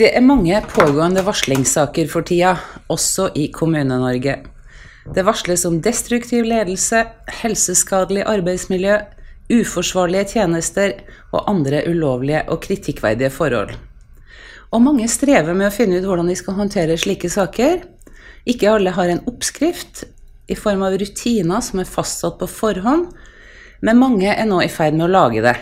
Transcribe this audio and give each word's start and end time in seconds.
Det 0.00 0.14
er 0.16 0.22
mange 0.24 0.56
pågående 0.64 1.20
varslingssaker 1.26 2.06
for 2.08 2.24
tida, 2.24 2.54
også 2.88 3.26
i 3.36 3.50
Kommune-Norge. 3.52 4.38
Det 5.12 5.24
varsles 5.26 5.66
om 5.68 5.74
destruktiv 5.84 6.46
ledelse, 6.48 7.02
helseskadelig 7.42 8.22
arbeidsmiljø, 8.24 8.94
uforsvarlige 9.52 10.30
tjenester 10.30 10.94
og 11.34 11.50
andre 11.52 11.82
ulovlige 11.90 12.46
og 12.48 12.62
kritikkverdige 12.64 13.28
forhold. 13.34 13.74
Og 14.72 14.80
mange 14.86 15.08
strever 15.12 15.52
med 15.52 15.68
å 15.68 15.74
finne 15.74 15.98
ut 16.00 16.08
hvordan 16.08 16.32
de 16.32 16.38
skal 16.40 16.56
håndtere 16.62 16.96
slike 16.96 17.28
saker. 17.28 17.82
Ikke 18.48 18.72
alle 18.72 18.94
har 18.96 19.12
en 19.12 19.20
oppskrift 19.28 20.06
i 20.48 20.56
form 20.56 20.86
av 20.86 20.96
rutiner 20.96 21.60
som 21.66 21.84
er 21.84 21.92
fastsatt 21.92 22.40
på 22.40 22.48
forhånd, 22.48 23.10
men 23.84 24.00
mange 24.00 24.32
er 24.32 24.48
nå 24.48 24.62
i 24.64 24.72
ferd 24.72 24.96
med 24.96 25.10
å 25.10 25.12
lage 25.12 25.44
det. 25.44 25.58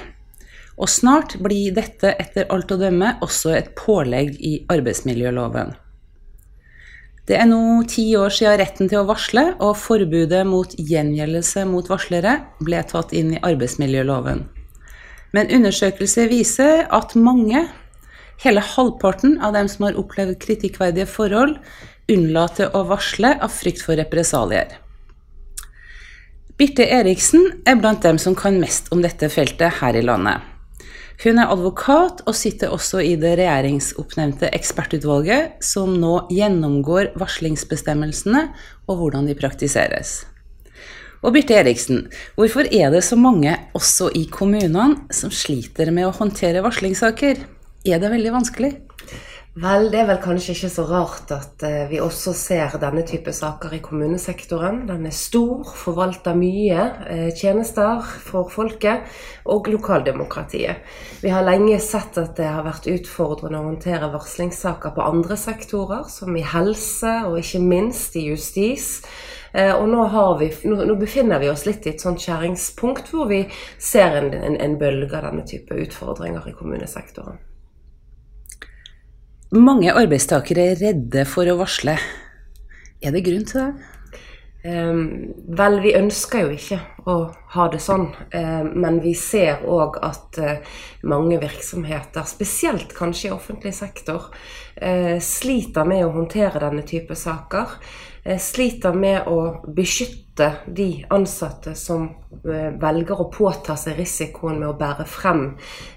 Og 0.78 0.90
snart 0.90 1.34
blir 1.42 1.74
dette 1.74 2.14
etter 2.22 2.46
alt 2.54 2.70
å 2.70 2.78
dømme 2.78 3.16
også 3.24 3.52
et 3.56 3.72
pålegg 3.78 4.36
i 4.38 4.54
arbeidsmiljøloven. 4.70 5.74
Det 7.28 7.36
er 7.36 7.48
nå 7.50 7.82
ti 7.90 8.06
år 8.16 8.32
siden 8.32 8.56
retten 8.56 8.88
til 8.88 9.02
å 9.02 9.08
varsle 9.10 9.50
og 9.58 9.74
forbudet 9.76 10.46
mot 10.48 10.72
gjengjeldelse 10.78 11.66
mot 11.68 11.90
varslere 11.90 12.38
ble 12.64 12.80
tatt 12.88 13.12
inn 13.12 13.34
i 13.34 13.42
arbeidsmiljøloven. 13.44 14.46
Men 15.36 15.52
undersøkelser 15.52 16.30
viser 16.30 16.86
at 16.88 17.12
mange, 17.18 17.66
hele 18.40 18.64
halvparten 18.64 19.36
av 19.44 19.52
dem 19.58 19.68
som 19.68 19.84
har 19.84 19.98
opplevd 20.00 20.38
kritikkverdige 20.40 21.08
forhold, 21.10 21.58
unnlater 22.08 22.72
å 22.72 22.86
varsle 22.88 23.34
av 23.36 23.52
frykt 23.52 23.84
for 23.84 24.00
represalier. 24.00 24.78
Birte 26.58 26.88
Eriksen 26.88 27.44
er 27.68 27.76
blant 27.76 28.00
dem 28.02 28.16
som 28.18 28.34
kan 28.34 28.56
mest 28.58 28.88
om 28.94 29.04
dette 29.04 29.28
feltet 29.30 29.82
her 29.82 29.98
i 29.98 30.06
landet. 30.06 30.57
Hun 31.18 31.40
er 31.42 31.50
advokat 31.50 32.20
og 32.30 32.36
sitter 32.38 32.70
også 32.70 33.00
i 33.02 33.16
det 33.18 33.32
regjeringsoppnevnte 33.40 34.52
ekspertutvalget 34.54 35.64
som 35.66 35.96
nå 35.98 36.12
gjennomgår 36.30 37.10
varslingsbestemmelsene 37.18 38.44
og 38.86 39.00
hvordan 39.00 39.26
de 39.26 39.34
praktiseres. 39.38 40.20
Og 41.26 41.34
Birte 41.34 41.56
Eriksen, 41.58 42.04
hvorfor 42.38 42.70
er 42.70 42.92
det 42.94 43.02
så 43.02 43.18
mange, 43.18 43.56
også 43.74 44.12
i 44.14 44.28
kommunene, 44.30 45.08
som 45.10 45.34
sliter 45.34 45.90
med 45.90 46.06
å 46.06 46.14
håndtere 46.14 46.62
varslingssaker? 46.62 47.42
Er 47.82 47.98
det 47.98 48.12
veldig 48.14 48.36
vanskelig? 48.38 48.70
Vel, 49.58 49.88
det 49.90 50.02
er 50.02 50.06
vel 50.06 50.18
kanskje 50.22 50.52
ikke 50.54 50.68
så 50.70 50.82
rart 50.86 51.30
at 51.34 51.62
eh, 51.66 51.88
vi 51.90 51.98
også 52.04 52.30
ser 52.36 52.76
denne 52.78 53.02
type 53.08 53.32
saker 53.34 53.72
i 53.74 53.80
kommunesektoren. 53.82 54.84
Den 54.86 55.08
er 55.08 55.14
stor, 55.16 55.64
forvalter 55.74 56.36
mye 56.38 56.84
eh, 57.08 57.30
tjenester 57.34 58.04
for 58.22 58.52
folket 58.52 59.08
og 59.50 59.66
lokaldemokratiet. 59.72 60.84
Vi 61.24 61.32
har 61.32 61.46
lenge 61.48 61.80
sett 61.82 62.20
at 62.20 62.36
det 62.38 62.46
har 62.46 62.68
vært 62.68 62.86
utfordrende 62.92 63.58
å 63.58 63.66
håndtere 63.72 64.12
varslingssaker 64.12 64.94
på 64.94 65.08
andre 65.08 65.40
sektorer, 65.40 66.06
som 66.12 66.38
i 66.38 66.44
helse 66.44 67.16
og 67.26 67.40
ikke 67.40 67.64
minst 67.64 68.14
i 68.20 68.28
justis. 68.28 69.00
Eh, 69.50 69.74
og 69.74 69.88
nå, 69.90 70.06
vi, 70.38 70.52
nå, 70.70 70.94
befinner 71.00 71.42
vi 71.42 71.50
oss 71.50 71.66
litt 71.66 71.88
i 71.88 71.96
et 71.96 72.04
sånt 72.04 72.22
skjæringspunkt 72.22 73.10
hvor 73.10 73.26
vi 73.32 73.46
ser 73.80 74.20
en, 74.22 74.30
en, 74.38 74.60
en 74.68 74.78
bølge 74.78 75.16
av 75.18 75.32
denne 75.32 75.48
type 75.48 75.82
utfordringer 75.88 76.46
i 76.46 76.58
kommunesektoren. 76.60 77.47
Mange 79.48 79.94
arbeidstakere 79.96 80.74
er 80.74 80.80
redde 80.82 81.22
for 81.24 81.48
å 81.48 81.54
varsle. 81.56 81.94
Er 83.00 83.14
det 83.14 83.22
grunn 83.24 83.46
til 83.48 83.62
det? 83.62 83.92
Um, 84.68 84.98
vel, 85.56 85.78
vi 85.80 85.94
ønsker 85.96 86.42
jo 86.44 86.50
ikke 86.52 86.76
å 87.08 87.16
ha 87.54 87.68
det 87.72 87.80
sånn, 87.82 88.08
um, 88.12 88.68
men 88.82 89.00
vi 89.04 89.14
ser 89.16 89.64
òg 89.64 89.96
at 90.04 90.40
uh, 90.42 90.76
mange 91.08 91.40
virksomheter, 91.40 92.26
spesielt 92.28 92.92
kanskje 92.96 93.30
i 93.30 93.34
offentlig 93.34 93.74
sektor, 93.76 94.28
uh, 94.82 95.16
sliter 95.24 95.88
med 95.88 96.04
å 96.06 96.12
håndtere 96.18 96.62
denne 96.66 96.84
type 96.86 97.16
saker. 97.16 97.80
Sliter 98.36 98.92
med 98.92 99.28
å 99.30 99.62
beskytte 99.72 100.50
de 100.66 101.06
ansatte 101.08 101.74
som 101.74 102.04
eh, 102.44 102.70
velger 102.80 103.20
å 103.20 103.28
påta 103.32 103.76
seg 103.76 103.96
risikoen 103.98 104.58
med 104.60 104.68
å 104.68 104.76
bære 104.78 105.06
frem 105.08 105.44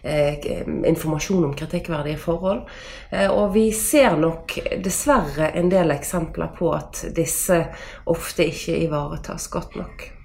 eh, 0.02 0.64
informasjon 0.88 1.50
om 1.50 1.58
kritikkverdige 1.58 2.22
forhold. 2.22 2.64
Eh, 3.10 3.28
og 3.28 3.52
vi 3.58 3.68
ser 3.76 4.16
nok 4.22 4.58
dessverre 4.84 5.52
en 5.60 5.70
del 5.74 5.92
eksempler 5.98 6.56
på 6.58 6.72
at 6.78 7.04
disse 7.16 7.66
ofte 8.06 8.48
ikke 8.48 8.80
ivaretas 8.86 9.52
godt 9.52 9.78
nok. 9.82 10.21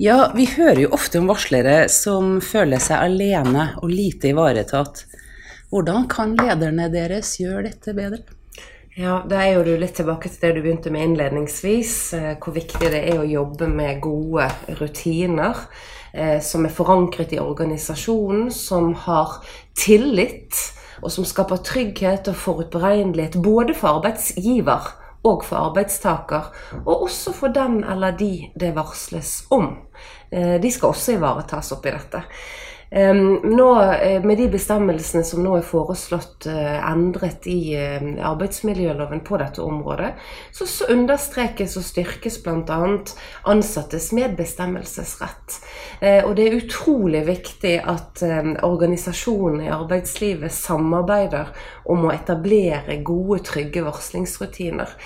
Ja, 0.00 0.32
vi 0.34 0.46
hører 0.48 0.86
jo 0.86 0.92
ofte 0.96 1.20
om 1.20 1.28
varslere 1.28 1.84
som 1.92 2.38
føler 2.44 2.80
seg 2.82 3.02
alene 3.04 3.70
og 3.82 3.92
lite 3.92 4.32
ivaretatt. 4.32 5.04
Hvordan 5.70 6.08
kan 6.10 6.32
lederne 6.38 6.88
deres 6.90 7.36
gjøre 7.38 7.68
dette 7.68 7.94
bedre? 7.94 8.24
Ja, 8.98 9.20
Da 9.28 9.44
er 9.44 9.54
jo 9.54 9.62
du 9.64 9.76
litt 9.78 9.94
tilbake 9.94 10.28
til 10.28 10.40
det 10.42 10.56
du 10.56 10.64
begynte 10.64 10.90
med 10.90 11.06
innledningsvis. 11.06 11.92
Eh, 12.16 12.32
hvor 12.42 12.56
viktig 12.56 12.90
det 12.90 13.04
er 13.12 13.20
å 13.20 13.28
jobbe 13.28 13.68
med 13.70 14.00
gode 14.02 14.48
rutiner 14.80 15.56
eh, 16.12 16.40
som 16.42 16.66
er 16.66 16.74
forankret 16.74 17.32
i 17.32 17.38
organisasjonen, 17.38 18.50
som 18.50 18.92
har 19.06 19.38
tillit, 19.78 20.58
og 21.00 21.12
som 21.14 21.24
skaper 21.24 21.62
trygghet 21.64 22.28
og 22.28 22.36
forutberegnelighet 22.36 23.38
både 23.40 23.76
for 23.78 24.00
arbeidsgiver 24.00 24.90
og 25.24 25.44
for 25.44 25.68
arbeidstaker, 25.68 26.48
og 26.84 27.02
også 27.04 27.32
for 27.36 27.52
den 27.52 27.82
eller 27.84 28.16
de 28.16 28.50
det 28.60 28.72
varsles 28.76 29.44
om. 29.50 29.72
Eh, 30.32 30.56
de 30.62 30.72
skal 30.72 30.94
også 30.94 31.18
ivaretas 31.18 31.72
oppi 31.76 31.92
dette. 31.92 32.22
Nå, 32.92 33.82
eh, 33.82 34.24
med 34.24 34.38
de 34.38 34.48
bestemmelsene 34.50 35.22
som 35.22 35.44
nå 35.44 35.52
er 35.60 35.62
foreslått 35.62 36.48
eh, 36.50 36.78
endret 36.90 37.46
i 37.46 37.76
eh, 37.78 38.00
arbeidsmiljøloven 38.26 39.20
på 39.22 39.38
dette 39.38 39.62
området, 39.62 40.08
så, 40.50 40.66
understrekes 40.90 41.76
og 41.78 41.84
styrkes 41.86 42.40
bl.a. 42.42 42.78
ansattes 43.46 44.08
medbestemmelsesrett. 44.16 45.60
Og 46.00 46.32
det 46.34 46.46
er 46.46 46.56
utrolig 46.56 47.20
viktig 47.26 47.74
at 47.92 48.22
organisasjonene 48.64 49.66
i 49.68 49.72
arbeidslivet 49.74 50.52
samarbeider 50.54 51.50
om 51.92 52.06
å 52.08 52.14
etablere 52.14 52.96
gode, 53.04 53.42
trygge 53.44 53.84
varslingsrutiner. 53.84 54.96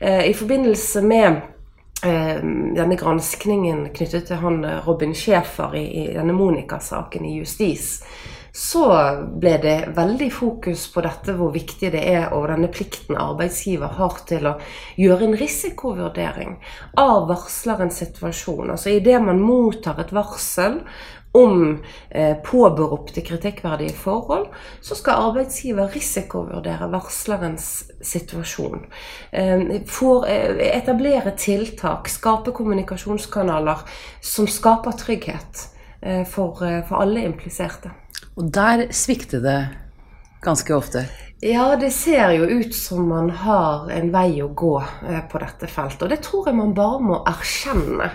I 0.00 0.32
forbindelse 0.38 1.02
med 1.02 1.40
denne 2.02 2.96
granskningen 3.00 3.86
knyttet 3.96 4.28
til 4.28 4.40
han 4.42 4.64
eh, 4.64 4.80
Robin 4.86 5.14
Schäfer 5.16 5.76
i, 5.78 5.86
i 6.02 6.06
denne 6.14 6.36
Monica-saken 6.36 7.24
i 7.24 7.38
justis, 7.38 8.02
så 8.56 8.86
ble 9.36 9.56
det 9.60 9.74
veldig 9.96 10.30
fokus 10.32 10.86
på 10.92 11.02
dette 11.04 11.34
hvor 11.36 11.50
viktig 11.52 11.90
det 11.92 12.00
er, 12.08 12.30
og 12.32 12.46
denne 12.48 12.70
plikten 12.72 13.18
arbeidsgiver 13.20 13.96
har 13.98 14.16
til 14.28 14.48
å 14.48 14.54
gjøre 14.96 15.28
en 15.28 15.36
risikovurdering 15.36 16.54
av 17.00 17.26
varslerens 17.28 18.00
situasjon. 18.00 18.72
Altså 18.72 18.94
Idet 18.96 19.20
man 19.24 19.44
mottar 19.44 20.00
et 20.00 20.14
varsel 20.16 20.80
om 21.36 21.60
eh, 22.10 22.34
påberopte 22.44 23.22
kritikkverdige 23.26 23.94
forhold, 23.98 24.48
så 24.80 24.96
skal 24.98 25.28
arbeidsgiver 25.28 25.92
risikovurdere 25.94 26.88
varslerens 26.92 27.68
situasjon. 28.00 28.86
Eh, 29.32 29.66
for, 29.86 30.26
eh, 30.30 30.56
etablere 30.72 31.36
tiltak, 31.36 32.08
skape 32.12 32.54
kommunikasjonskanaler 32.56 33.84
som 34.20 34.48
skaper 34.48 34.96
trygghet 35.04 35.68
eh, 36.02 36.24
for, 36.24 36.64
eh, 36.64 36.82
for 36.88 37.04
alle 37.04 37.24
impliserte. 37.28 37.92
Og 38.36 38.50
der 38.52 38.88
svikter 38.92 39.40
det 39.44 39.60
ganske 40.44 40.74
ofte? 40.74 41.06
Ja, 41.44 41.76
det 41.76 41.90
ser 41.92 42.30
jo 42.32 42.46
ut 42.48 42.74
som 42.74 43.08
man 43.08 43.28
har 43.30 43.90
en 43.92 44.08
vei 44.12 44.38
å 44.40 44.48
gå 44.56 44.76
eh, 44.80 45.20
på 45.28 45.40
dette 45.42 45.68
feltet. 45.68 46.06
Og 46.06 46.12
det 46.12 46.22
tror 46.24 46.48
jeg 46.48 46.56
man 46.56 46.72
bare 46.76 47.00
må 47.04 47.18
erkjenne. 47.28 48.08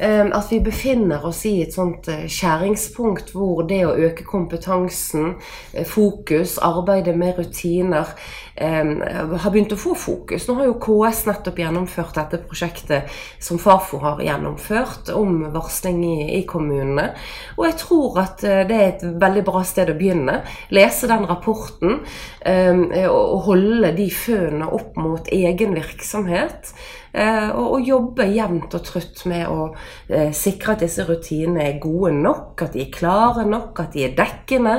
Ehm, 0.00 0.32
at 0.32 0.46
vi 0.50 0.60
befinner 0.64 1.24
oss 1.28 1.42
i 1.44 1.58
et 1.60 1.74
sånt 1.76 2.06
eh, 2.08 2.22
skjæringspunkt 2.24 3.34
hvor 3.36 3.66
det 3.68 3.82
å 3.84 3.92
øke 3.92 4.24
kompetansen, 4.24 5.34
eh, 5.74 5.84
fokus, 5.84 6.54
arbeide 6.64 7.12
med 7.12 7.36
rutiner, 7.36 8.14
har 8.60 9.50
begynt 9.50 9.72
å 9.72 9.80
få 9.80 9.94
fokus. 9.96 10.46
Nå 10.48 10.58
har 10.58 10.68
jo 10.68 10.78
KS 10.82 11.24
nettopp 11.28 11.60
gjennomført 11.62 12.18
dette 12.18 12.42
prosjektet 12.44 13.08
som 13.40 13.60
Fafo 13.60 14.00
har 14.02 14.20
gjennomført 14.24 15.10
om 15.14 15.46
varsling 15.54 16.02
i, 16.04 16.18
i 16.38 16.42
kommunene. 16.48 17.10
Og 17.56 17.66
jeg 17.68 17.78
tror 17.84 18.20
at 18.24 18.44
eh, 18.44 18.62
det 18.68 18.76
er 18.78 18.86
et 18.90 19.04
veldig 19.22 19.44
bra 19.46 19.64
sted 19.66 19.92
å 19.92 19.98
begynne. 19.98 20.40
Lese 20.74 21.10
den 21.10 21.26
rapporten 21.28 22.00
ehm, 22.46 22.86
og 23.10 23.44
holde 23.50 23.92
de 23.96 24.08
fønene 24.12 24.70
opp 24.70 24.98
mot 25.00 25.28
egen 25.32 25.76
virksomhet. 25.78 26.72
Eh, 27.10 27.48
og, 27.58 27.80
jobbe 27.82 28.28
jevnt 28.30 28.74
og 28.76 28.84
trutt 28.86 29.24
med 29.26 29.48
å 29.50 29.72
eh, 30.06 30.30
sikre 30.36 30.76
at 30.76 30.84
disse 30.84 31.02
rutinene 31.08 31.64
er 31.66 31.80
gode 31.82 32.12
nok, 32.14 32.62
at 32.62 32.76
de 32.76 32.84
er 32.84 32.92
klare 32.94 33.42
nok, 33.48 33.80
at 33.82 33.96
de 33.96 34.04
er 34.06 34.14
dekkende. 34.18 34.76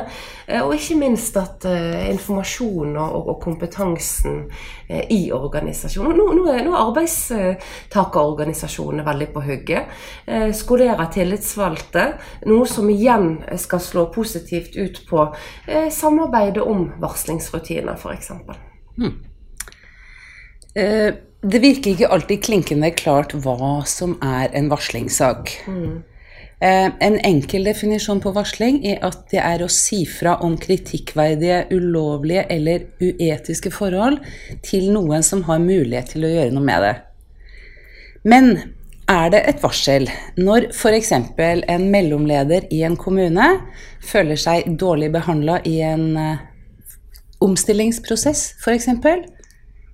Og 0.61 0.73
ikke 0.75 0.97
minst 0.99 1.37
at 1.39 1.63
informasjon 1.63 2.97
og, 2.99 3.17
og, 3.21 3.35
kompetansen 3.71 4.51
eh, 4.87 5.05
i 5.09 5.31
organisasjonen 5.31 6.17
Nå, 6.17 6.33
nå, 6.33 6.47
er, 6.51 6.65
nå 6.65 6.73
er 6.75 6.81
arbeidstakerorganisasjonene 6.81 9.05
veldig 9.05 9.33
på 9.33 9.41
hugget. 9.45 9.83
Eh, 10.25 10.53
skolerer 10.53 11.05
tillitsvalgte, 11.13 12.13
noe 12.45 12.65
som 12.67 12.89
igjen 12.89 13.43
skal 13.57 13.79
slå 13.79 14.05
positivt 14.13 14.75
ut 14.75 15.07
på 15.09 15.35
samarbeidet 15.91 16.63
om 16.63 16.91
varslingsrutiner, 17.01 17.93
f.eks. 17.95 18.31
Hmm. 18.97 19.13
Eh, 20.75 21.13
det 21.41 21.61
virker 21.61 21.91
ikke 21.91 22.07
alltid 22.13 22.43
klinkende 22.43 22.91
klart 22.93 23.33
hva 23.33 23.85
som 23.89 24.17
er 24.21 24.49
en 24.53 24.69
varslingssak. 24.71 25.49
Mm. 25.67 26.03
En 26.61 27.15
enkel 27.25 27.63
definisjon 27.65 28.19
på 28.21 28.35
varsling 28.35 28.83
er 28.85 28.99
at 29.07 29.23
det 29.31 29.39
er 29.41 29.63
å 29.65 29.69
si 29.71 30.03
fra 30.05 30.35
om 30.45 30.53
kritikkverdige, 30.61 31.63
ulovlige 31.73 32.43
eller 32.53 32.83
uetiske 33.01 33.71
forhold 33.73 34.19
til 34.61 34.91
noen 34.93 35.25
som 35.25 35.41
har 35.47 35.63
mulighet 35.63 36.13
til 36.13 36.27
å 36.27 36.29
gjøre 36.35 36.53
noe 36.53 36.67
med 36.67 36.85
det. 36.85 36.93
Men 38.29 38.51
er 39.09 39.31
det 39.33 39.41
et 39.49 39.63
varsel 39.63 40.05
når 40.37 40.69
f.eks. 40.69 41.11
en 41.11 41.89
mellomleder 41.91 42.69
i 42.71 42.83
en 42.85 42.95
kommune 42.95 43.47
føler 44.05 44.37
seg 44.39 44.69
dårlig 44.79 45.09
behandla 45.13 45.59
i 45.67 45.79
en 45.83 46.05
eh, 46.17 46.43
omstillingsprosess, 47.41 48.51
f.eks.? 48.61 48.87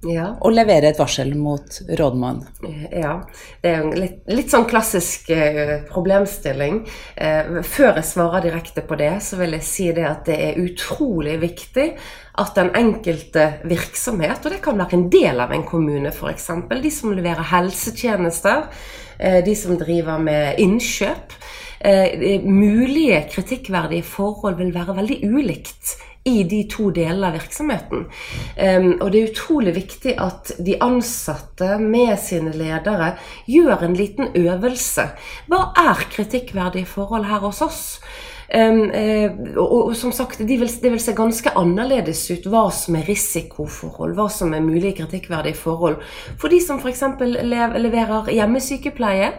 Ja. 0.06 0.28
og 0.42 0.54
levere 0.54 0.92
et 0.92 1.00
varsel 1.00 1.34
mot 1.38 1.80
rådmann. 2.00 2.44
Ja, 2.92 3.16
det 3.64 3.72
er 3.72 3.82
en 3.82 3.96
litt, 3.98 4.20
litt 4.30 4.54
sånn 4.54 4.68
klassisk 4.70 5.32
eh, 5.34 5.80
problemstilling. 5.90 6.84
Eh, 7.16 7.60
før 7.66 7.98
jeg 7.98 8.10
svarer 8.12 8.46
direkte 8.46 8.84
på 8.86 8.98
det, 9.00 9.16
så 9.26 9.40
vil 9.42 9.58
jeg 9.58 9.68
si 9.68 9.90
det 9.98 10.06
at 10.08 10.26
det 10.30 10.38
er 10.50 10.62
utrolig 10.62 11.38
viktig 11.42 11.90
at 12.38 12.54
den 12.60 12.70
enkelte 12.78 13.48
virksomhet, 13.66 14.44
og 14.46 14.54
det 14.54 14.62
kan 14.66 14.78
være 14.78 15.00
en 15.00 15.08
del 15.14 15.42
av 15.42 15.54
en 15.56 15.66
kommune 15.66 16.14
f.eks., 16.14 16.52
de 16.70 16.94
som 16.94 17.16
leverer 17.16 17.50
helsetjenester, 17.54 18.68
eh, 19.18 19.40
de 19.46 19.56
som 19.58 19.80
driver 19.80 20.22
med 20.22 20.62
innkjøp, 20.64 21.40
mulige 21.78 23.20
kritikkverdige 23.30 24.02
forhold 24.02 24.56
vil 24.58 24.72
være 24.74 24.96
veldig 24.98 25.18
ulikt 25.30 25.92
i 26.28 26.44
de 26.50 26.62
to 26.72 26.90
delene 26.96 27.32
av 27.32 27.38
virksomheten. 27.40 28.06
Og 29.02 29.08
det 29.14 29.20
er 29.20 29.32
utrolig 29.32 29.74
viktig 29.78 30.16
at 30.22 30.54
de 30.64 30.78
ansatte 30.84 31.78
med 31.82 32.14
sine 32.22 32.54
ledere 32.56 33.14
gjør 33.50 33.88
en 33.88 33.98
liten 33.98 34.34
øvelse. 34.36 35.10
Hva 35.48 35.62
er 35.80 36.08
kritikkverdige 36.12 36.90
forhold 36.90 37.28
her 37.30 37.46
hos 37.48 37.64
oss? 37.66 37.84
Um, 38.48 38.86
uh, 38.96 39.58
og, 39.60 39.72
og, 39.90 39.96
som 40.00 40.14
sagt, 40.16 40.40
det 40.40 40.56
vil, 40.60 40.70
de 40.84 40.92
vil, 40.94 41.02
se 41.04 41.12
ganske 41.16 41.52
annerledes 41.60 42.22
ut 42.32 42.46
hva 42.48 42.70
som 42.72 42.96
er 42.96 43.04
risikoforhold, 43.10 44.14
hva 44.16 44.30
som 44.32 44.54
er 44.56 44.64
mulige 44.64 45.02
kritikkverdige 45.02 45.60
forhold. 45.60 46.00
For 46.40 46.54
de 46.54 46.62
som 46.64 46.80
f.eks. 46.80 47.04
leverer 47.28 48.32
hjemmesykepleie. 48.32 49.34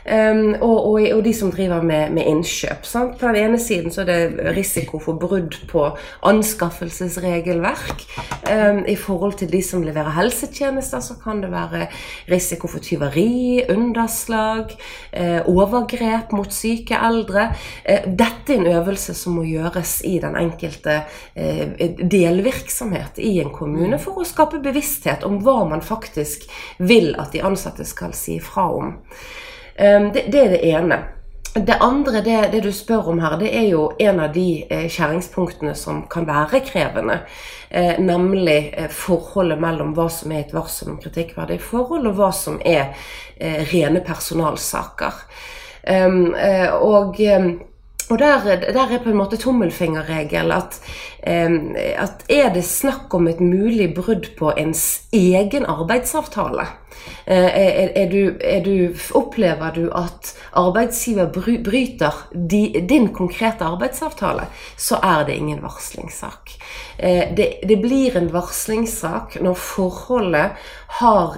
Um, 0.00 0.54
og, 0.64 0.86
og, 0.86 1.02
og, 1.12 1.20
de 1.24 1.32
som 1.36 1.50
driver 1.52 1.82
med, 1.84 2.10
med 2.16 2.28
innkjøp. 2.28 2.86
Sant? 2.88 3.18
På 3.20 3.28
den 3.28 3.36
ene 3.42 3.58
siden 3.60 3.92
så 3.92 4.00
er 4.02 4.08
det 4.08 4.54
risiko 4.56 4.98
for 5.02 5.18
brudd 5.20 5.58
på 5.68 5.82
anskaffelsesregelverk. 6.26 8.06
Um, 8.48 8.80
I 8.88 8.96
forhold 8.96 9.36
til 9.42 9.50
de 9.52 9.60
som 9.64 9.84
leverer 9.84 10.16
helsetjenester, 10.16 11.02
så 11.04 11.18
kan 11.20 11.42
det 11.44 11.50
være 11.52 11.86
risiko 12.30 12.70
for 12.70 12.80
tyveri, 12.84 13.60
underslag, 13.68 14.72
uh, 15.12 15.40
overgrep 15.52 16.32
mot 16.32 16.52
syke 16.54 16.96
eldre. 16.96 17.50
Uh, 17.84 18.08
dette 18.08 18.56
er 18.56 18.62
en 18.62 18.72
øvelse 18.72 19.14
som 19.14 19.36
må 19.36 19.44
gjøres 19.50 19.98
i 20.08 20.16
den 20.22 20.38
enkelte 20.40 21.02
uh, 21.36 21.76
delvirksomhet 22.00 23.20
i 23.20 23.36
en 23.44 23.52
kommune 23.52 24.00
for 24.00 24.22
å 24.22 24.26
skape 24.28 24.62
bevissthet 24.64 25.28
om 25.28 25.42
hva 25.44 25.60
man 25.68 25.84
faktisk 25.84 26.48
vil 26.80 27.12
at 27.20 27.36
de 27.36 27.44
ansatte 27.44 27.84
skal 27.84 28.16
si 28.16 28.40
fra 28.40 28.70
om. 28.80 28.96
Ehm, 29.80 30.12
det, 30.12 30.28
det 30.32 30.44
er 30.44 30.52
det 30.54 30.60
ene. 30.68 30.98
Det 31.54 31.76
andre, 31.80 32.20
det, 32.20 32.48
det, 32.52 32.60
du 32.62 32.72
spør 32.72 33.08
om 33.10 33.18
her, 33.18 33.34
det 33.40 33.48
er 33.58 33.64
jo 33.72 33.88
en 33.98 34.20
av 34.22 34.34
de 34.34 34.62
eh, 34.70 34.84
skjæringspunktene 34.92 35.72
som 35.74 36.04
kan 36.10 36.28
være 36.28 36.60
krevende. 36.68 37.16
Eh, 37.70 37.96
nemlig 37.98 38.58
eh, 38.76 38.90
forholdet 38.92 39.58
mellom 39.58 39.94
hva 39.96 40.06
som 40.12 40.30
er 40.30 40.44
et 40.44 40.54
varsel 40.54 40.92
om 40.92 41.00
kritikkverdig 41.02 41.58
forhold, 41.64 42.06
og 42.06 42.20
hva 42.20 42.30
som 42.36 42.60
er 42.62 42.92
rene 43.72 44.02
personalsaker. 44.04 45.16
Um, 45.80 46.34
og 46.84 47.16
og 48.10 48.18
der, 48.18 48.44
der, 48.74 48.90
er 48.90 49.02
på 49.02 49.10
en 49.12 49.20
måte 49.20 49.38
tommelfingerregel 49.38 50.52
at, 50.52 50.80
at, 51.22 52.24
er 52.28 52.50
det 52.54 52.64
snakk 52.66 53.14
om 53.14 53.28
et 53.30 53.40
mulig 53.40 53.92
brudd 53.94 54.32
på 54.38 54.52
ens 54.58 55.06
egen 55.14 55.66
arbeidsavtale? 55.70 56.66
Eh, 57.24 57.44
er, 57.44 57.92
er, 57.94 58.08
du, 58.10 58.36
er, 58.40 58.60
du, 58.64 58.96
opplever 59.14 59.70
du 59.74 59.84
at 59.94 60.32
arbeidsgiver 60.58 61.30
bryter 61.30 62.16
di, 62.34 62.80
din 62.88 63.12
konkrete 63.14 63.64
arbeidsavtale, 63.64 64.48
så 64.76 64.98
er 65.02 65.24
det 65.28 65.36
ingen 65.38 65.62
varslingssak. 65.62 66.56
Eh, 66.98 67.30
det, 67.36 67.48
det, 67.68 67.78
blir 67.80 68.16
en 68.18 68.32
varslingssak 68.34 69.38
når 69.40 69.54
forholdet 69.54 70.58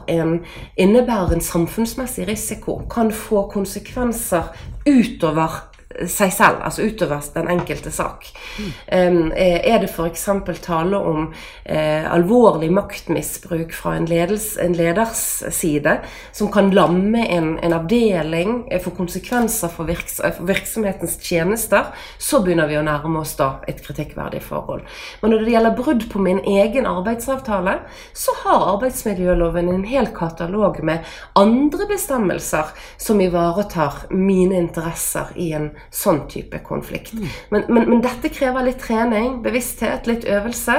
en, 0.08 0.38
innebærer 0.76 1.36
en 1.36 1.44
samfunnsmessig 1.44 2.26
risiko, 2.28 2.80
kan 2.90 3.12
få 3.12 3.44
konsekvenser 3.52 4.48
utover 4.88 5.60
seg 6.08 6.32
selv, 6.32 6.62
altså 6.64 6.86
utover 6.88 7.22
den 7.34 7.48
enkelte 7.52 7.90
sak. 7.92 8.28
Mm. 8.58 9.32
er 9.36 9.78
det 9.82 9.88
f.eks. 9.90 10.28
tale 10.62 10.98
om 10.98 11.32
eh, 11.64 12.04
alvorlig 12.12 12.70
maktmisbruk 12.72 13.72
fra 13.72 13.96
en, 13.96 14.06
ledels, 14.06 14.56
en, 14.60 14.74
leders 14.76 15.42
side, 15.54 15.98
som 16.32 16.50
kan 16.52 16.70
lamme 16.74 17.26
en, 17.26 17.58
en 17.58 17.76
avdeling, 17.76 18.66
eh, 18.70 18.80
få 18.82 18.94
konsekvenser 18.96 19.72
for, 19.72 19.88
virks, 19.88 20.20
for, 20.22 20.46
virksomhetens 20.48 21.18
tjenester, 21.22 21.92
så 22.18 22.42
begynner 22.42 22.70
vi 22.70 22.78
å 22.80 22.84
nærme 22.86 23.22
oss 23.22 23.34
da 23.38 23.54
et 23.68 23.82
kritikkverdig 23.84 24.42
forhold. 24.46 24.86
Men 25.22 25.34
når 25.34 25.44
det 25.44 25.56
gjelder 25.56 25.78
brudd 25.78 26.08
på 26.12 26.22
min 26.22 26.42
egen 26.48 26.88
arbeidsavtale, 26.88 27.78
så 28.12 28.36
har 28.44 28.68
arbeidsmiljøloven 28.74 29.70
en 29.72 29.86
hel 29.88 30.10
katalog 30.14 30.82
med 30.84 31.06
andre 31.38 31.88
bestemmelser 31.90 32.72
som 33.00 33.20
ivaretar 33.20 34.06
mine 34.10 34.58
interesser 34.58 35.32
i 35.36 35.52
en 35.56 35.70
sånn 35.92 36.22
type 36.30 36.60
konflikt. 36.66 37.14
Mm. 37.16 37.26
Men, 37.54 37.64
men, 37.68 37.88
men, 37.88 38.02
dette 38.04 38.30
krever 38.32 38.66
litt 38.66 38.80
trening, 38.82 39.40
bevissthet, 39.44 40.06
litt 40.10 40.26
øvelse. 40.28 40.78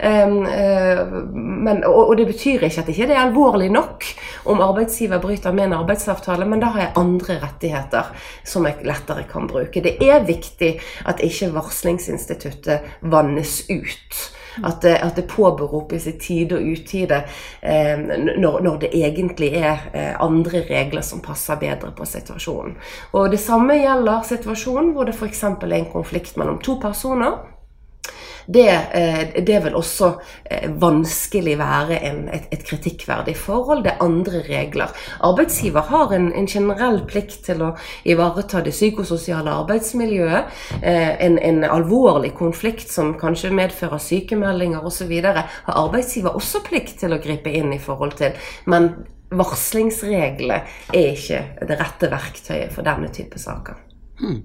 Um, 0.00 0.40
uh, 0.48 1.02
men, 1.34 1.82
og, 1.84 2.00
og, 2.06 2.14
det 2.20 2.26
betyr 2.30 2.66
ikke 2.66 2.84
at 2.84 2.90
ikke 2.92 3.10
det 3.10 3.16
er 3.16 3.22
alvorlig 3.26 3.68
nok 3.72 4.06
om 4.50 4.62
arbeidsgiver 4.64 5.20
bryter 5.22 5.54
med 5.56 5.68
en 5.68 5.78
arbeidsavtale, 5.82 6.48
men 6.48 6.62
da 6.62 6.72
har 6.74 6.86
jeg 6.86 6.96
andre 7.02 7.38
rettigheter 7.44 8.12
som 8.48 8.68
jeg 8.68 8.84
lettere 8.88 9.26
kan 9.30 9.48
bruke. 9.50 9.84
Det 9.84 9.98
er 10.04 10.24
viktig 10.28 10.74
at 11.10 11.22
ikke 11.24 11.52
varslingsinstituttet 11.56 13.00
vannes 13.12 13.62
ut. 13.68 14.20
At 14.64 14.84
at 14.84 15.16
det 15.16 15.26
påberopes 15.28 16.06
i 16.06 16.16
tide 16.18 16.56
og 16.56 16.62
utide 16.62 17.22
eh, 17.62 17.98
når, 18.38 18.60
når, 18.60 18.76
det 18.84 18.90
egentlig 18.94 19.52
er 19.54 19.86
eh, 19.94 20.14
andre 20.20 20.64
regler 20.70 21.04
som 21.06 21.22
passer 21.24 21.60
bedre 21.60 21.92
på 21.96 22.04
situasjonen. 22.04 22.76
Og 23.12 23.30
Det 23.30 23.40
samme 23.40 23.78
gjelder 23.78 24.26
situasjonen 24.26 24.92
hvor 24.92 25.04
det 25.04 25.14
f.eks. 25.14 25.42
er 25.42 25.72
en 25.72 25.92
konflikt 25.92 26.36
mellom 26.36 26.58
to 26.58 26.78
personer 26.82 27.38
det, 28.52 28.80
eh, 28.92 29.44
det 29.44 29.58
vil 29.64 29.74
også 29.78 30.08
eh, 30.44 30.70
vanskelig 30.82 31.56
være 31.58 31.98
en, 32.08 32.22
et, 32.34 32.48
et, 32.50 32.64
kritikkverdig 32.66 33.36
forhold. 33.38 33.84
Det 33.84 33.92
er 33.92 34.02
andre 34.04 34.42
regler. 34.48 34.94
Arbeidsgiver 35.26 35.86
har 35.90 36.14
en, 36.16 36.32
en 36.34 36.48
generell 36.50 37.02
plikt 37.06 37.44
til 37.46 37.62
å 37.62 37.70
ivareta 38.04 38.62
det 38.64 38.74
psykososiale 38.74 39.54
arbeidsmiljøet. 39.62 40.58
Eh, 40.82 41.12
en, 41.26 41.38
en 41.38 41.62
alvorlig 41.68 42.32
konflikt 42.38 42.90
som 42.90 43.14
kanskje 43.20 43.52
medfører 43.54 44.02
sykemeldinger 44.02 44.84
osv., 44.86 45.14
har 45.20 45.76
arbeidsgiver 45.76 46.36
også 46.36 46.64
plikt 46.66 46.98
til 47.04 47.14
å 47.14 47.22
gripe 47.22 47.52
inn 47.54 47.74
i 47.76 47.82
forhold 47.82 48.18
til. 48.18 48.34
Men 48.70 48.92
varslingsreglene 49.30 50.62
er 50.90 51.14
ikke 51.14 51.66
det 51.68 51.78
rette 51.78 52.10
verktøyet 52.10 52.74
for 52.74 52.86
denne 52.86 53.12
type 53.14 53.38
saker. 53.38 53.78
Hmm. 54.20 54.42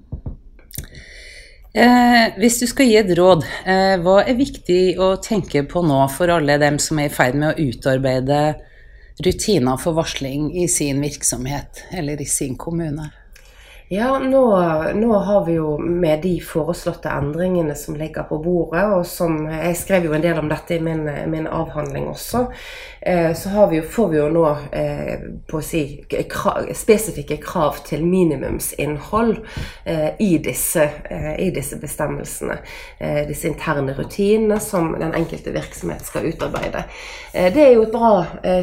Eh, 1.76 2.30
hvis 2.40 2.56
du 2.62 2.64
skal 2.70 2.88
gi 2.88 2.94
et 2.96 3.10
råd, 3.18 3.42
eh, 3.68 3.98
hva 4.00 4.22
er 4.22 4.38
viktig 4.38 4.96
å 4.96 5.10
tenke 5.20 5.60
på 5.68 5.82
nå 5.84 5.98
for 6.08 6.32
alle 6.32 6.56
dem 6.62 6.78
som 6.80 6.96
er 7.02 7.10
i 7.10 7.12
ferd 7.12 7.36
med 7.36 7.50
å 7.50 7.66
utarbeide 7.68 8.38
rutiner 9.20 9.76
for 9.76 9.92
varsling 9.98 10.48
i 10.56 10.64
sin 10.72 11.04
virksomhet 11.04 11.82
eller 11.92 12.22
i 12.22 12.24
sin 12.24 12.56
kommune? 12.56 13.10
Ja, 13.92 14.16
nå, 14.18 14.40
nå, 14.96 15.10
har 15.28 15.44
vi 15.44 15.58
jo 15.60 15.76
med 15.78 16.24
de 16.24 16.40
foreslåtte 16.40 17.12
endringene 17.12 17.76
som 17.78 17.94
ligger 17.94 18.24
på 18.26 18.40
bordet, 18.42 18.82
og 18.96 19.04
som 19.06 19.44
Jeg 19.46 19.76
skrev 19.76 20.08
jo 20.08 20.16
en 20.16 20.24
del 20.24 20.40
om 20.40 20.48
dette 20.48 20.74
i 20.74 20.80
min, 20.82 21.04
min 21.30 21.46
avhandling 21.46 22.08
også. 22.10 22.46
Eh, 23.06 23.34
så 23.34 23.66
vi 23.70 23.76
jo, 23.76 23.82
får 23.82 24.08
vi 24.08 24.18
jo 24.18 24.24
nå 24.34 24.44
eh, 24.72 25.60
si, 25.62 25.80
krav, 26.28 26.64
spesifikke 26.74 27.36
krav 27.38 27.76
til 27.86 28.02
minimumsinnhold 28.02 29.36
eh, 29.84 30.08
i, 30.18 30.32
disse, 30.42 30.88
eh, 31.10 31.36
i, 31.38 31.52
disse, 31.54 31.78
bestemmelsene. 31.78 32.56
Eh, 32.98 33.20
disse 33.28 33.46
interne 33.46 33.94
rutinene 33.94 34.58
som 34.60 34.90
den 34.98 35.14
enkelte 35.14 35.54
virksomhet 35.54 36.02
skal 36.02 36.26
utarbeide. 36.32 36.82
Eh, 37.30 37.46
det 37.54 37.62
er 37.68 37.72
jo 37.76 37.84
et 37.86 37.94
bra 37.94 38.10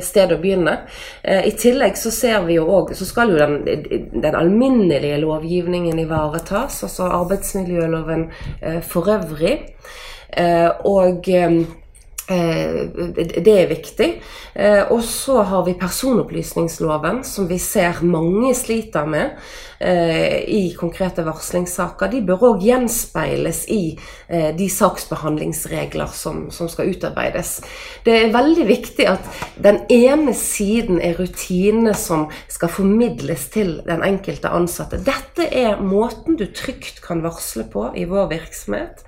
sted 0.03 0.35
å 0.35 0.41
begynne. 0.41 0.75
I 1.23 1.51
tillegg 1.55 1.95
så 1.95 2.11
ser 2.11 2.43
vi 2.43 2.57
jo 2.57 2.65
òg 2.67 2.91
Så 2.97 3.05
skal 3.07 3.31
jo 3.31 3.39
den, 3.39 3.63
den 4.11 4.35
alminnelige 4.35 5.21
lovgivningen 5.23 6.03
ivaretas, 6.03 6.81
altså 6.83 7.07
arbeidsmiljøloven 7.21 8.27
for 8.83 9.07
øvrig. 9.15 9.55
Og 10.89 11.29
det 12.27 13.53
er 13.53 13.67
viktig. 13.71 14.09
Og 14.93 15.01
så 15.03 15.41
har 15.49 15.65
vi 15.67 15.73
personopplysningsloven, 15.79 17.23
som 17.27 17.49
vi 17.49 17.57
ser 17.59 18.03
mange 18.05 18.53
sliter 18.55 19.05
med 19.09 19.35
i 19.83 20.61
konkrete 20.79 21.25
varslingssaker. 21.25 22.11
De 22.11 22.21
bør 22.23 22.45
òg 22.49 22.63
gjenspeiles 22.63 23.63
i 23.73 23.81
de 24.57 24.67
saksbehandlingsregler 24.71 26.13
som, 26.15 26.45
som, 26.55 26.69
skal 26.71 26.93
utarbeides. 26.93 27.57
Det 28.05 28.15
er 28.15 28.33
veldig 28.35 28.67
viktig 28.69 29.07
at 29.11 29.27
den 29.59 29.81
ene 29.91 30.35
siden 30.37 31.01
er 31.03 31.19
rutinene 31.19 31.95
som 31.99 32.29
skal 32.47 32.71
formidles 32.71 33.49
til 33.53 33.75
den 33.87 34.05
enkelte 34.05 34.53
ansatte. 34.55 35.01
Dette 35.03 35.49
er 35.51 35.81
måten 35.83 36.39
du 36.39 36.47
trygt 36.55 37.03
kan 37.03 37.23
varsle 37.25 37.67
på 37.67 37.89
i 37.99 38.07
vår 38.09 38.29
virksomhet. 38.31 39.03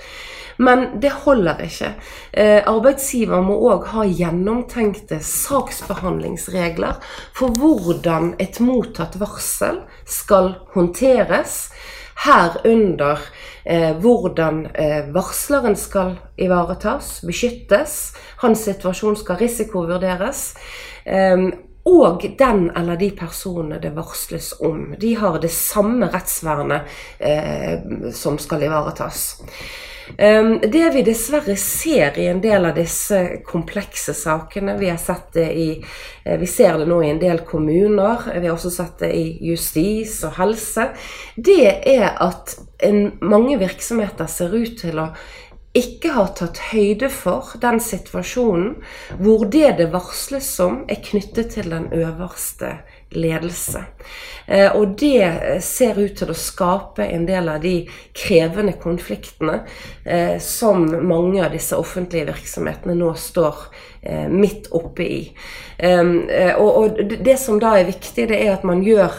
Men 0.57 0.87
det 1.01 1.11
holder 1.25 1.59
ikke. 1.65 1.89
Eh, 2.31 2.61
arbeidsgiver 2.67 3.43
må 3.43 3.57
òg 3.71 3.89
ha 3.91 4.05
gjennomtenkte 4.07 5.19
saksbehandlingsregler 5.19 7.01
for 7.35 7.55
hvordan 7.59 8.33
et 8.39 8.61
mottatt 8.63 9.17
varsel 9.19 9.81
skal 10.07 10.53
håndteres. 10.73 11.69
Herunder 12.25 13.19
eh, 13.65 13.91
hvordan 13.99 14.65
eh, 14.73 15.13
varsleren 15.13 15.75
skal 15.75 16.15
ivaretas, 16.37 17.19
beskyttes. 17.27 18.15
Hans 18.41 18.65
situasjon 18.65 19.19
skal 19.19 19.39
risikovurderes. 19.43 20.53
Eh, 21.05 21.49
og 21.85 22.23
den 22.39 22.71
eller 22.77 22.97
de 22.97 23.11
personene 23.13 23.77
det 23.81 23.91
varsles 23.93 24.53
om. 24.65 24.95
De 25.01 25.11
har 25.19 25.37
det 25.37 25.51
samme 25.53 26.09
rettsvernet 26.09 26.87
eh, 27.19 28.09
som 28.13 28.39
skal 28.41 28.65
ivaretas. 28.65 29.43
Ehm, 30.17 30.59
det 30.61 30.89
vi 30.93 31.01
dessverre 31.05 31.55
ser 31.57 32.19
i 32.19 32.27
en 32.29 32.41
del 32.41 32.67
av 32.69 32.75
disse 32.77 33.41
komplekse 33.45 34.13
sakene 34.13 34.75
Vi 34.77 34.89
har 34.89 34.99
sett 35.01 35.33
det 35.33 35.47
i 35.57 35.69
eh, 36.23 36.37
Vi 36.39 36.47
ser 36.47 36.77
det 36.77 36.85
nå 36.89 37.01
i 37.03 37.09
en 37.09 37.21
del 37.21 37.41
kommuner. 37.47 38.27
Vi 38.33 38.45
har 38.45 38.53
også 38.53 38.73
sett 38.73 38.99
det 39.01 39.13
i 39.17 39.25
justis 39.49 40.19
og 40.27 40.37
helse. 40.39 40.91
Det 41.35 41.71
er 41.95 42.11
at 42.21 42.57
en, 42.85 43.17
mange 43.21 43.57
virksomheter 43.59 44.29
ser 44.29 44.53
ut 44.53 44.77
til 44.81 45.01
å 45.01 45.09
ikke 45.75 46.13
har 46.15 46.29
tatt 46.37 46.61
høyde 46.71 47.09
for 47.11 47.57
den 47.59 47.81
situasjonen 47.83 48.77
hvor 49.19 49.43
det 49.51 49.73
det 49.81 49.89
varsles 49.91 50.47
om, 50.63 50.85
er 50.87 51.01
knyttet 51.03 51.51
til 51.57 51.67
den 51.73 51.89
øverste 51.91 52.77
ledelse. 53.15 53.85
Eh, 54.47 54.69
og 54.75 54.93
det 54.99 55.59
ser 55.65 55.97
ut 55.97 56.13
til 56.19 56.29
å 56.29 56.37
skape 56.37 57.07
en 57.09 57.25
del 57.25 57.49
av 57.49 57.63
de 57.63 57.79
krevende 58.13 58.75
konfliktene 58.81 59.63
eh, 60.05 60.37
som 60.43 60.85
mange 60.85 61.41
av 61.41 61.53
disse 61.55 61.77
offentlige 61.77 62.29
virksomhetene 62.29 62.97
nå 62.99 63.11
står 63.17 63.63
eh, 64.05 64.27
midt 64.29 64.69
oppe 64.75 65.05
i. 65.05 65.21
Og, 65.75 67.01
det 67.19 67.33
som 67.35 67.57
da 67.59 67.73
er 67.75 67.89
viktig, 67.89 68.29
det 68.29 68.37
er 68.39 68.53
at 68.53 68.61
man 68.63 68.79
gjør 68.79 69.11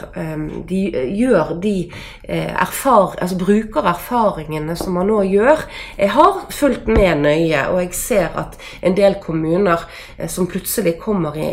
de, 0.64 0.78
gjør 1.12 1.50
de 1.60 1.90
erfar, 2.24 3.12
altså 3.20 3.36
bruker 3.36 3.84
erfaringene 3.90 4.72
som 4.80 4.96
man 4.96 5.10
nå 5.10 5.18
gjør. 5.28 5.66
Jeg 5.98 6.14
har 6.14 6.38
fulgt 6.48 6.88
med 6.88 7.26
nøye, 7.26 7.66
og 7.74 7.82
jeg 7.82 7.92
ser 7.98 8.40
at 8.40 8.56
en 8.80 8.96
del 8.96 9.18
kommuner 9.20 9.84
som 10.32 10.48
plutselig 10.48 10.96
kommer 11.02 11.36
i, 11.36 11.50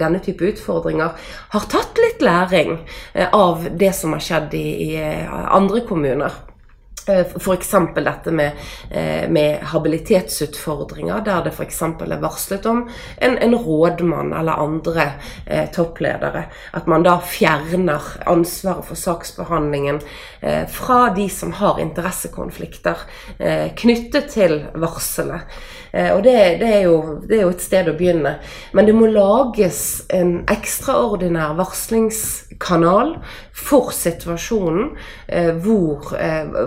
denne 0.00 0.24
type 0.24 0.48
utfordringer, 0.48 1.12
har 1.52 1.68
tatt 1.68 1.77
litt 2.02 2.22
læring 2.24 2.76
uh, 3.14 3.28
av 3.32 3.68
det 3.78 3.92
som 3.96 4.16
har 4.16 4.24
skjedd 4.24 4.54
i, 4.58 4.66
i 4.90 5.00
andre 5.30 5.84
kommuner. 5.88 6.44
Eh, 7.08 7.26
f.eks. 7.36 7.74
dette 7.94 8.30
med, 8.30 8.50
eh, 8.90 9.30
med, 9.30 9.58
habilitetsutfordringer, 9.62 11.20
der 11.24 11.44
det 11.44 11.52
f.eks. 11.54 11.82
er 11.82 12.20
varslet 12.20 12.66
om 12.68 12.82
en, 13.16 13.38
en, 13.38 13.56
rådmann 13.56 14.32
eller 14.36 14.60
andre 14.60 15.12
eh, 15.46 15.70
toppledere. 15.72 16.44
At 16.72 16.86
man 16.86 17.06
da 17.06 17.16
fjerner 17.24 18.04
ansvaret 18.28 18.84
for 18.90 19.00
saksbehandlingen 19.00 20.02
eh, 20.40 20.66
fra 20.68 21.08
de 21.16 21.28
som 21.32 21.56
har 21.56 21.80
interessekonflikter 21.80 23.08
eh, 23.38 23.72
knyttet 23.76 24.28
til 24.36 24.60
varselet. 24.76 25.48
Eh, 25.92 26.10
og 26.14 26.22
det, 26.26 26.36
det, 26.62 26.72
er 26.80 26.86
jo, 26.88 26.98
det, 27.24 27.38
er 27.38 27.46
jo, 27.46 27.54
et 27.54 27.64
sted 27.64 27.88
å 27.90 27.96
begynne. 27.98 28.36
Men 28.76 28.88
det 28.88 28.96
må 28.96 29.08
lages 29.12 30.02
en 30.14 30.42
ekstraordinær 30.50 31.56
varslingskanal 31.58 33.16
for 33.58 33.90
situasjonen 33.94 34.92
hvor, 35.62 36.12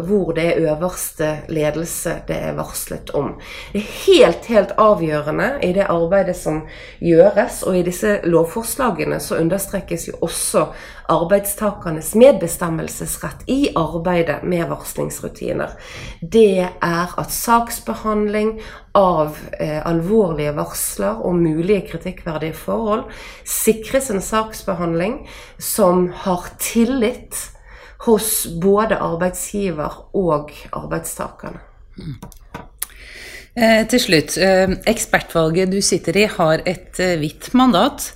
hvor 0.05 0.21
hvor 0.21 0.35
det 0.35 0.45
er 0.47 0.71
øverste 0.71 1.37
ledelse 1.47 2.21
det 2.27 2.35
er 2.35 2.53
varslet 2.55 3.09
om. 3.13 3.33
Det 3.73 3.81
er 3.81 3.89
helt, 4.05 4.45
helt 4.45 4.71
avgjørende 4.77 5.49
i 5.63 5.73
det 5.73 5.87
arbeidet 5.89 6.35
som 6.37 6.61
gjøres, 6.99 7.63
og 7.63 7.77
i 7.77 7.83
disse 7.83 8.19
lovforslagene 8.23 9.19
så 9.19 9.39
understrekes 9.41 10.07
jo 10.07 10.13
også 10.21 10.65
arbeidstakernes 11.11 12.13
medbestemmelsesrett 12.15 13.43
i 13.51 13.69
arbeidet 13.75 14.41
med 14.47 14.65
varslingsrutiner. 14.71 15.75
Det 16.21 16.63
er 16.63 17.15
at 17.19 17.35
saksbehandling 17.35 18.55
av 18.97 19.37
eh, 19.59 19.79
alvorlige 19.87 20.55
varsler 20.57 21.21
og 21.21 21.39
mulige 21.39 21.85
kritikkverdige 21.91 22.57
forhold 22.57 23.07
sikres 23.47 24.09
en 24.11 24.23
saksbehandling 24.23 25.21
som 25.59 26.09
har 26.25 26.51
tillit 26.59 27.37
hos 28.07 28.47
både 28.61 28.97
arbeidsgiver 28.97 30.05
og 30.17 30.53
arbeidstakerne. 30.73 31.61
Eh, 33.51 33.83
til 33.91 33.99
slutt, 33.99 34.37
eh, 34.39 34.71
ekspertvalget 34.87 35.71
du 35.71 35.81
sitter 35.83 36.17
i 36.17 36.25
har 36.25 36.63
et 36.65 36.99
eh, 36.99 37.17
hvitt 37.19 37.51
mandat. 37.53 38.13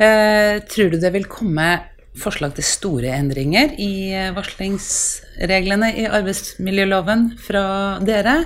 Eh, 0.00 0.58
tror 0.66 0.90
du 0.90 0.98
det 0.98 1.12
vil 1.14 1.28
komme 1.30 1.93
forslag 2.20 2.54
til 2.56 2.66
store 2.66 3.14
endringer 3.16 3.74
i 3.80 4.12
eh, 4.14 4.30
varslingsreglene 4.36 5.90
i 6.02 6.06
arbeidsmiljøloven 6.06 7.30
fra 7.42 7.66
dere? 8.04 8.40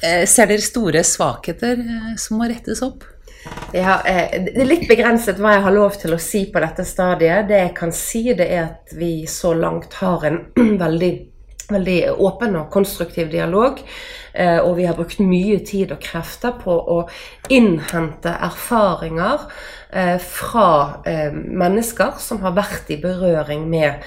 Eh, 0.00 0.24
ser 0.28 0.48
dere 0.50 0.64
store 0.64 1.04
svakheter 1.04 1.82
som 2.20 2.40
må 2.40 2.48
rettes 2.50 2.80
opp? 2.86 3.04
Ja, 3.72 4.00
eh, 4.04 4.42
det 4.44 4.58
er 4.58 4.68
litt 4.68 4.88
begrenset 4.90 5.38
hva 5.40 5.54
jeg 5.56 5.64
har 5.64 5.74
lov 5.74 5.96
til 6.00 6.14
å 6.14 6.20
si 6.20 6.44
på 6.52 6.60
dette 6.62 6.84
stadiet. 6.84 7.48
Det 7.48 7.60
jeg 7.62 7.74
kan 7.76 7.92
si, 7.94 8.24
det 8.36 8.48
er 8.50 8.64
at 8.66 8.94
vi 8.96 9.26
så 9.30 9.54
langt 9.56 9.94
har 10.00 10.26
en 10.28 10.40
veldig, 10.84 11.12
veldig 11.70 12.00
åpen 12.18 12.58
og 12.60 12.70
konstruktiv 12.74 13.30
dialog. 13.32 13.80
Eh, 14.32 14.58
og 14.58 14.76
vi 14.78 14.88
har 14.88 14.98
brukt 14.98 15.22
mye 15.22 15.60
tid 15.66 15.94
og 15.94 16.02
krefter 16.04 16.58
på 16.60 16.74
å 16.74 16.98
innhente 17.50 18.34
erfaringer 18.50 19.46
eh, 19.46 19.70
fra 20.22 21.02
mennesker 21.04 22.20
som 22.22 22.38
har 22.44 22.54
vært 22.54 22.92
i 22.94 22.98
berøring 23.02 23.64
med 23.70 24.04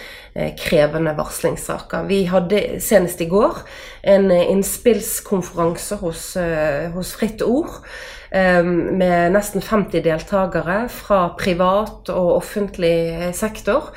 krevende 0.56 1.12
varslingssaker. 1.18 2.06
Vi 2.08 2.22
hadde 2.32 2.62
senest 2.82 3.20
i 3.22 3.28
går 3.28 3.60
en 4.16 4.32
innspillskonferanse 4.32 6.00
hos, 6.00 6.26
hos 6.96 7.12
Fritt 7.20 7.44
Ord 7.44 7.82
med 8.32 9.36
nesten 9.36 9.62
50 9.62 10.06
deltakere 10.08 10.78
fra 10.90 11.26
privat 11.38 12.10
og 12.16 12.38
offentlig 12.40 13.34
sektor. 13.36 13.92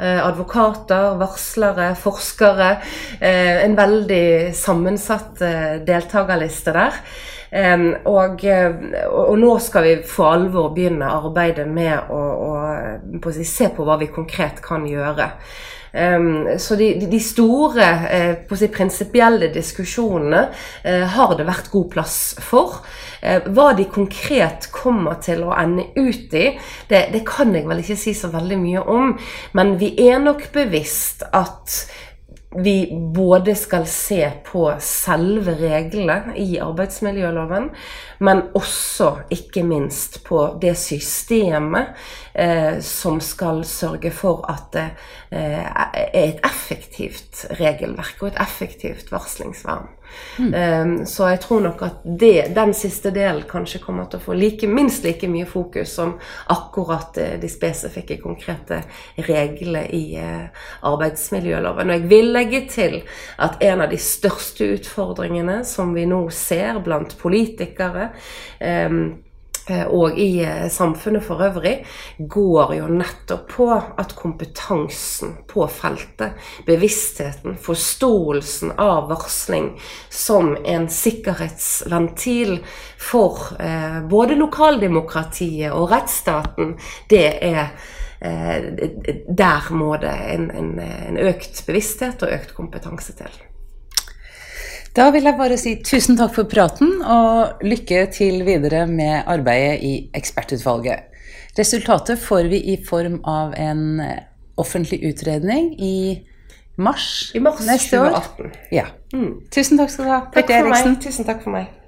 Eh, 0.00 0.26
advokater, 0.26 1.18
varslere, 1.20 1.90
forskere. 2.00 2.70
Eh, 3.20 3.64
en 3.66 3.74
veldig 3.76 4.54
sammensatt 4.56 5.42
eh, 5.44 5.74
deltakerliste 5.84 6.72
der. 6.72 6.96
Ehm, 7.50 7.88
og, 8.06 8.44
og, 9.10 9.34
nå 9.38 9.56
skal 9.62 9.86
vi 9.86 9.96
for 10.06 10.30
alvor 10.36 10.70
begynne 10.74 11.10
arbeidet 11.10 11.66
med 11.68 12.12
å, 12.12 12.20
å 12.46 13.18
på 13.22 13.34
se 13.34 13.72
på 13.74 13.86
hva 13.86 13.98
vi 14.00 14.10
konkret 14.14 14.62
kan 14.64 14.86
gjøre. 14.86 15.32
Um, 15.92 16.58
så 16.58 16.76
de, 16.78 16.92
de, 17.10 17.18
store 17.18 17.86
eh, 18.14 18.34
si, 18.54 18.68
prinsipielle 18.70 19.48
diskusjonene 19.50 20.44
eh, 20.86 21.02
har 21.16 21.32
det 21.34 21.48
vært 21.48 21.72
god 21.72 21.88
plass 21.90 22.18
for. 22.38 22.76
Eh, 23.18 23.42
hva 23.50 23.72
de 23.74 23.88
konkret 23.90 24.68
kommer 24.70 25.18
til 25.24 25.42
å 25.42 25.56
ende 25.58 25.88
ut 25.98 26.36
i, 26.38 26.52
det, 26.86 27.00
det 27.10 27.24
kan 27.26 27.50
jeg 27.56 27.66
vel 27.66 27.82
ikke 27.82 27.98
si 27.98 28.14
så 28.14 28.30
veldig 28.30 28.60
mye 28.62 28.84
om. 28.86 29.16
Men 29.58 29.74
vi 29.82 29.96
er 30.06 30.22
nok 30.22 30.46
bevisst 30.54 31.26
at 31.26 31.80
vi 32.56 32.90
både 33.14 33.54
skal 33.54 33.84
se 33.86 34.24
på 34.46 34.64
selve 34.82 35.54
reglene 35.60 36.34
i 36.34 36.58
arbeidsmiljøloven, 36.58 37.70
men 38.20 38.42
også, 38.54 39.14
ikke 39.32 39.62
minst, 39.64 40.18
på 40.24 40.42
det 40.60 40.74
systemet 40.76 41.94
eh, 42.34 42.80
som 42.84 43.20
skal 43.24 43.62
sørge 43.64 44.12
for 44.12 44.44
at 44.50 44.66
det 44.74 44.88
eh, 45.32 45.64
er 45.64 46.10
et 46.12 46.44
effektivt 46.44 47.46
regelverk 47.60 48.20
og 48.20 48.28
et 48.28 48.42
effektivt 48.44 49.08
varslingsvern. 49.12 49.88
Mm. 50.38 50.54
Um, 50.54 51.06
så 51.06 51.28
jeg 51.30 51.40
tror 51.44 51.60
nok 51.62 51.82
at 51.86 52.00
det, 52.02 52.50
den 52.56 52.72
siste 52.74 53.12
delen 53.14 53.44
kanskje 53.46 53.78
kommer 53.78 54.08
til 54.10 54.18
å 54.18 54.24
få 54.24 54.34
like, 54.34 54.66
minst 54.66 55.04
like 55.06 55.28
mye 55.30 55.46
fokus 55.46 55.92
som 55.94 56.16
akkurat 56.50 57.14
uh, 57.22 57.36
de 57.38 57.50
spesifikke, 57.50 58.18
konkrete 58.18 58.82
reglene 59.28 59.84
i 59.94 60.16
eh, 60.18 60.66
arbeidsmiljøloven. 60.86 61.92
Og 61.92 62.00
jeg 62.00 62.10
vil 62.10 62.32
legge 62.34 62.60
til 62.72 62.98
at 63.38 63.62
en 63.62 63.84
av 63.86 63.94
de 63.94 64.00
største 64.02 64.66
utfordringene 64.74 65.60
som 65.68 65.94
vi 65.94 66.08
nå 66.10 66.24
ser 66.34 66.82
blant 66.82 67.14
politikere 67.22 68.09
Eh, 68.09 68.09
og 69.86 70.18
i 70.18 70.42
eh, 70.44 70.68
samfunnet 70.70 71.24
for 71.24 71.42
øvrig, 71.44 71.74
går 72.18 72.74
jo 72.78 72.88
nettopp 72.90 73.46
på 73.52 73.68
at 73.72 74.14
kompetansen 74.18 75.36
på 75.50 75.66
feltet, 75.70 76.38
bevisstheten, 76.66 77.56
forståelsen 77.60 78.74
av 78.80 79.08
varsling 79.12 79.72
som 80.08 80.54
en 80.64 80.88
sikkerhetsventil 80.90 82.58
for 82.98 83.54
eh, 83.60 84.00
både 84.10 84.38
lokaldemokratiet 84.40 85.72
og 85.72 85.90
rettsstaten, 85.94 86.76
det 87.10 87.26
er 87.40 87.74
Der 88.20 89.68
må 89.72 89.94
det 89.96 90.12
en, 90.34 90.50
en, 90.52 90.74
en 90.76 91.16
økt 91.16 91.62
bevissthet 91.64 92.20
og 92.20 92.34
økt 92.34 92.52
kompetanse 92.52 93.14
til. 93.16 93.32
Da 94.96 95.10
vil 95.14 95.22
jeg 95.22 95.38
bare 95.38 95.56
si 95.60 95.76
tusen 95.86 96.18
takk 96.18 96.32
for 96.34 96.50
praten, 96.50 96.96
og 97.02 97.62
lykke 97.62 98.06
til 98.14 98.42
videre 98.46 98.86
med 98.90 99.22
arbeidet 99.30 99.78
i 99.86 99.92
ekspertutvalget. 100.18 101.06
Resultatet 101.58 102.18
får 102.18 102.48
vi 102.50 102.58
i 102.72 102.76
form 102.86 103.20
av 103.28 103.54
en 103.58 104.02
offentlig 104.58 105.00
utredning 105.06 105.72
i 105.78 105.94
mars, 106.80 107.30
I 107.34 107.42
mars 107.42 107.62
neste 107.66 107.96
2018. 107.96 108.46
år. 108.46 108.56
Ja. 108.74 108.86
Mm. 109.14 109.32
Tusen 109.52 109.78
takk 109.78 109.92
skal 109.94 110.08
du 110.08 110.10
ha, 110.10 110.20
Takk 110.34 110.52
for 110.52 110.72
meg. 110.72 110.96
Tusen 111.04 111.28
takk 111.28 111.44
for 111.44 111.54
meg. 111.54 111.79